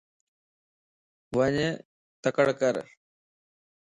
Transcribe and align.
وڃ 1.37 1.55
تڙڪَر 2.21 2.75